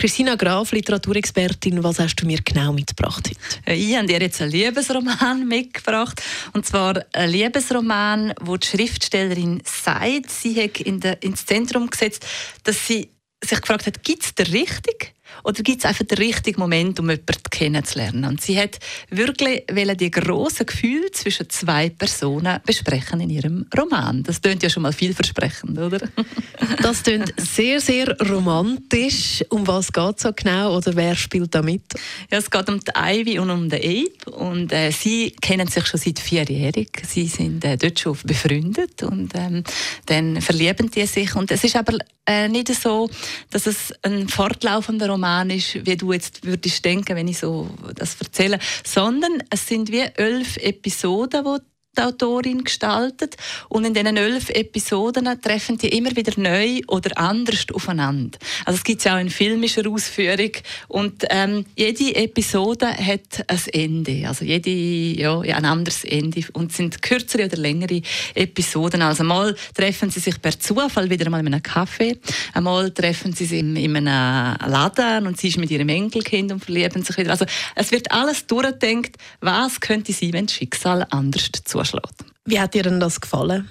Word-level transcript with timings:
Christina 0.00 0.34
Graf, 0.34 0.72
Literaturexpertin, 0.72 1.84
was 1.84 1.98
hast 1.98 2.16
du 2.16 2.26
mir 2.26 2.38
genau 2.42 2.72
mitgebracht 2.72 3.28
heute? 3.28 3.38
Äh, 3.66 3.74
ich 3.74 3.94
habe 3.94 4.06
dir 4.06 4.18
jetzt 4.18 4.40
einen 4.40 4.50
Liebesroman 4.50 5.46
mitgebracht. 5.46 6.22
Und 6.54 6.64
zwar 6.64 7.04
einen 7.12 7.30
Liebesroman, 7.30 8.32
wo 8.40 8.56
die 8.56 8.66
Schriftstellerin 8.66 9.60
sagt, 9.62 10.30
sie 10.30 10.54
hat 10.64 10.80
in 10.80 11.00
der, 11.00 11.22
ins 11.22 11.44
Zentrum 11.44 11.90
gesetzt, 11.90 12.24
dass 12.64 12.86
sie 12.86 13.10
sich 13.44 13.60
gefragt 13.60 13.84
hat, 13.84 14.02
gibt 14.02 14.22
es 14.24 14.34
den 14.34 14.46
richtig? 14.46 15.12
Oder 15.44 15.62
gibt 15.62 15.78
es 15.78 15.84
einfach 15.84 16.04
den 16.04 16.18
richtigen 16.18 16.60
Moment, 16.60 16.98
um 17.00 17.10
jemanden 17.10 17.50
kennenzulernen? 17.50 18.24
Und 18.24 18.40
sie 18.40 18.58
hat 18.58 18.78
wirklich 19.10 19.64
die 19.68 20.10
grossen 20.10 20.66
Gefühle 20.66 21.10
zwischen 21.12 21.48
zwei 21.50 21.90
Personen 21.90 22.60
besprechen 22.64 23.20
in 23.20 23.30
ihrem 23.30 23.66
Roman. 23.76 24.22
Das 24.22 24.40
klingt 24.40 24.62
ja 24.62 24.70
schon 24.70 24.82
mal 24.82 24.92
vielversprechend, 24.92 25.78
oder? 25.78 26.00
das 26.82 27.02
klingt 27.02 27.32
sehr, 27.40 27.80
sehr 27.80 28.16
romantisch. 28.20 29.44
Um 29.48 29.66
was 29.66 29.92
geht 29.92 30.16
es 30.16 30.22
so 30.22 30.32
genau 30.32 30.76
oder 30.76 30.94
wer 30.96 31.14
spielt 31.14 31.54
da 31.54 31.62
mit? 31.62 31.82
Ja, 32.30 32.38
es 32.38 32.50
geht 32.50 32.68
um 32.68 32.80
die 32.80 32.92
Ivy 32.96 33.38
und 33.38 33.50
um 33.50 33.68
den 33.68 33.80
Abe. 33.80 34.36
Und 34.36 34.72
äh, 34.72 34.90
sie 34.90 35.30
kennen 35.40 35.66
sich 35.66 35.86
schon 35.86 36.00
seit 36.00 36.18
vierjährig. 36.18 36.90
Sie 37.06 37.26
sind 37.26 37.64
äh, 37.64 37.76
dort 37.76 37.98
schon 37.98 38.16
befreundet 38.24 39.02
und 39.02 39.32
ähm, 39.34 39.64
dann 40.06 40.40
verlieben 40.40 40.90
die 40.90 41.06
sich. 41.06 41.34
Und 41.34 41.50
es 41.50 41.64
ist 41.64 41.76
aber 41.76 41.98
äh, 42.26 42.48
nicht 42.48 42.68
so, 42.68 43.08
dass 43.50 43.66
es 43.66 43.92
ein 44.02 44.28
fortlaufender 44.28 45.08
Roman 45.08 45.19
ist, 45.50 45.86
wie 45.86 45.96
du 45.96 46.12
jetzt 46.12 46.44
würdest 46.44 46.84
denken, 46.84 47.16
wenn 47.16 47.28
ich 47.28 47.38
so 47.38 47.68
das 47.94 48.16
erzähle, 48.20 48.58
sondern 48.84 49.42
es 49.50 49.66
sind 49.66 49.90
wie 49.90 50.00
elf 50.00 50.56
Episoden, 50.56 51.44
die 51.44 51.69
die 51.96 52.64
gestaltet. 52.64 53.36
Und 53.68 53.84
in 53.84 53.94
diesen 53.94 54.16
elf 54.16 54.50
Episoden 54.50 55.28
treffen 55.40 55.76
die 55.78 55.88
immer 55.88 56.14
wieder 56.14 56.32
neu 56.36 56.80
oder 56.88 57.16
anders 57.18 57.66
aufeinander. 57.72 58.38
Also 58.64 58.78
es 58.78 58.84
gibt 58.84 59.04
ja 59.04 59.16
auch 59.16 59.20
in 59.20 59.30
filmischer 59.30 59.88
Ausführung. 59.88 60.52
Und 60.88 61.24
ähm, 61.30 61.64
jede 61.76 62.14
Episode 62.14 62.88
hat 62.88 63.44
ein 63.46 63.60
Ende. 63.72 64.28
Also 64.28 64.44
jede, 64.44 64.70
ja, 64.70 65.40
ein 65.40 65.64
anderes 65.64 66.04
Ende. 66.04 66.42
Und 66.52 66.70
es 66.70 66.76
sind 66.76 67.02
kürzere 67.02 67.46
oder 67.46 67.56
längere 67.56 68.02
Episoden. 68.34 69.02
Also 69.02 69.24
mal 69.24 69.54
treffen 69.74 70.10
sie 70.10 70.20
sich 70.20 70.40
per 70.40 70.58
Zufall 70.58 71.10
wieder 71.10 71.28
mal 71.28 71.40
in 71.40 71.48
einem 71.48 71.60
Café. 71.60 72.18
Einmal 72.54 72.90
treffen 72.92 73.32
sie 73.32 73.46
sich 73.46 73.60
in, 73.60 73.76
in 73.76 73.96
einem 73.96 74.56
Laden 74.70 75.26
und 75.26 75.38
sie 75.38 75.48
ist 75.48 75.58
mit 75.58 75.70
ihrem 75.70 75.88
Enkelkind 75.88 76.52
und 76.52 76.64
verlieben 76.64 77.02
sich 77.02 77.16
wieder. 77.18 77.30
Also 77.30 77.46
es 77.74 77.90
wird 77.90 78.10
alles 78.12 78.46
durchgedacht, 78.46 79.16
was 79.40 79.80
könnte 79.80 80.12
sein, 80.12 80.32
wenn 80.32 80.46
das 80.46 80.54
Schicksal 80.54 81.06
anders 81.10 81.50
zu 81.64 81.79
zuschlägt. 81.84 82.24
Wie 82.44 82.60
hat 82.60 82.74
dir 82.74 82.82
denn 82.82 83.00
das 83.00 83.20
gefallen? 83.20 83.68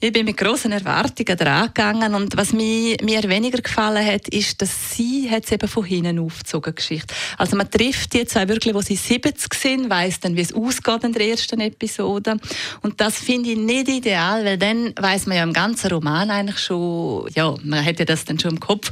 Ich 0.00 0.12
bin 0.12 0.24
mit 0.24 0.38
großen 0.38 0.72
Erwartungen 0.72 1.36
dran 1.36 1.66
gegangen 1.66 2.14
und 2.14 2.36
was 2.36 2.52
mir, 2.52 2.96
mir 3.02 3.22
weniger 3.24 3.60
gefallen 3.60 4.04
hat, 4.04 4.28
ist, 4.28 4.62
dass 4.62 4.92
sie 4.92 5.30
hat 5.30 5.44
es 5.44 5.52
eben 5.52 5.68
von 5.68 5.84
hinten 5.84 6.18
aufgezogen 6.18 6.74
Geschichte. 6.74 7.14
Also 7.36 7.56
man 7.56 7.70
trifft 7.70 8.14
die 8.14 8.24
zwei 8.24 8.48
wirklich, 8.48 8.74
wo 8.74 8.80
sie 8.80 8.96
70 8.96 9.52
sind, 9.52 9.90
weiß 9.90 10.20
dann, 10.20 10.36
wie 10.36 10.40
es 10.40 10.54
ausgeht 10.54 11.04
in 11.04 11.12
der 11.12 11.28
ersten 11.28 11.60
Episode 11.60 12.36
und 12.80 13.00
das 13.00 13.18
finde 13.18 13.50
ich 13.50 13.58
nicht 13.58 13.88
ideal, 13.88 14.44
weil 14.44 14.56
dann 14.56 14.94
weiß 14.98 15.26
man 15.26 15.36
ja 15.36 15.42
im 15.42 15.52
ganzen 15.52 15.90
Roman 15.90 16.30
eigentlich 16.30 16.58
schon, 16.58 17.28
ja, 17.34 17.54
man 17.62 17.84
hat 17.84 17.98
ja 17.98 18.06
das 18.06 18.24
dann 18.24 18.38
schon 18.38 18.52
im 18.52 18.60
Kopf. 18.60 18.88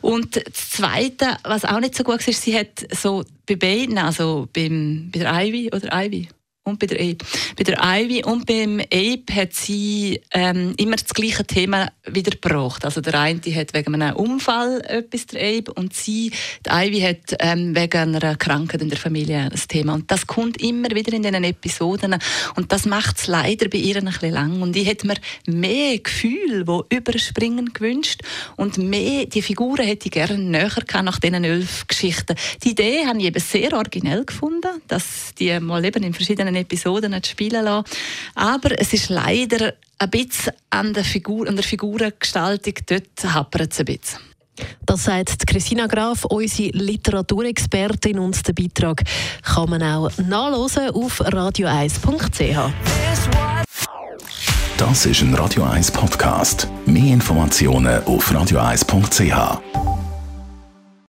Und 0.00 0.36
das 0.36 0.70
Zweite, 0.70 1.36
was 1.42 1.64
auch 1.64 1.80
nicht 1.80 1.96
so 1.96 2.04
gut 2.04 2.26
ist, 2.28 2.42
sie 2.42 2.56
hat 2.56 2.86
so 2.92 3.24
bei 3.46 3.56
beiden, 3.56 3.98
also 3.98 4.48
beim, 4.52 5.10
bei 5.12 5.18
der 5.18 5.32
Ivy 5.44 5.70
oder 5.74 5.88
Ivy 5.92 6.28
und 6.64 6.78
bei 6.78 6.86
der 6.86 6.98
Ape. 6.98 7.18
Bei 7.56 7.64
der 7.64 7.78
Ivy 7.78 8.24
und 8.24 8.46
beim 8.46 8.80
Ape 8.80 9.34
hat 9.34 9.52
sie 9.52 10.20
ähm, 10.32 10.72
immer 10.78 10.96
das 10.96 11.12
gleiche 11.12 11.44
Thema 11.44 11.92
wiedergebracht. 12.06 12.84
Also 12.86 13.02
der 13.02 13.20
eine 13.20 13.40
hat 13.54 13.74
wegen 13.74 13.94
einem 13.94 14.16
Unfall 14.16 14.80
etwas, 14.86 15.26
der 15.26 15.58
Ape, 15.58 15.72
und 15.74 15.92
sie, 15.92 16.32
die 16.64 16.70
Ivy, 16.70 17.00
hat 17.00 17.36
ähm, 17.40 17.76
wegen 17.76 18.16
einer 18.16 18.36
Krankheit 18.36 18.80
in 18.80 18.88
der 18.88 18.98
Familie 18.98 19.40
ein 19.40 19.52
Thema. 19.68 19.94
Und 19.94 20.10
das 20.10 20.26
kommt 20.26 20.62
immer 20.62 20.88
wieder 20.90 21.12
in 21.12 21.22
diesen 21.22 21.44
Episoden. 21.44 22.16
Und 22.56 22.72
das 22.72 22.86
macht 22.86 23.18
es 23.18 23.26
leider 23.26 23.68
bei 23.68 23.78
ihr 23.78 23.96
ein 23.96 24.06
bisschen 24.06 24.32
lang. 24.32 24.62
Und 24.62 24.74
ich 24.74 24.86
hätte 24.86 25.06
mir 25.06 25.16
mehr 25.46 25.98
Gefühl, 25.98 26.64
die 26.64 26.96
überspringen 26.96 27.74
gewünscht. 27.74 28.22
Und 28.56 28.78
mehr, 28.78 29.26
die 29.26 29.42
Figuren 29.42 29.84
hätte 29.84 30.06
ich 30.06 30.12
gerne 30.12 30.38
näher 30.38 30.70
gehabt 30.70 31.04
nach 31.04 31.20
diesen 31.20 31.44
elf 31.44 31.86
Geschichten. 31.88 32.36
Die 32.62 32.70
Idee 32.70 33.04
habe 33.06 33.18
ich 33.18 33.26
eben 33.26 33.40
sehr 33.40 33.74
originell 33.74 34.24
gefunden, 34.24 34.80
dass 34.88 35.34
die 35.38 35.60
mal 35.60 35.84
eben 35.84 36.02
in 36.02 36.14
verschiedenen 36.14 36.53
einzelnen 36.54 36.62
Episoden 36.62 37.10
nicht 37.12 37.26
spielen 37.26 37.64
lassen. 37.64 37.88
Aber 38.34 38.78
es 38.78 38.92
ist 38.92 39.08
leider 39.08 39.74
ein 39.98 40.10
bisschen 40.10 40.52
an 40.70 40.94
der, 40.94 41.04
Figur, 41.04 41.48
an 41.48 41.56
der 41.56 41.64
Figurengestaltung, 41.64 42.74
dort 42.86 43.34
hapert 43.34 43.72
es 43.72 43.80
ein 43.80 43.86
bisschen. 43.86 44.20
Das 44.86 45.04
sagt 45.04 45.46
Christina 45.48 45.86
Graf, 45.86 46.24
unsere 46.26 46.70
Literaturexpertin, 46.70 48.20
und 48.20 48.46
den 48.46 48.54
Beitrag 48.54 49.02
kann 49.42 49.70
man 49.70 49.82
auch 49.82 50.10
nachlesen 50.18 50.90
auf 50.90 51.20
radio1.ch. 51.20 52.72
Das 54.76 55.06
ist 55.06 55.22
ein 55.22 55.34
Radio 55.34 55.64
1 55.64 55.90
Podcast. 55.90 56.68
Mehr 56.86 57.14
Informationen 57.14 58.04
auf 58.04 58.30
radio1.ch. 58.30 59.93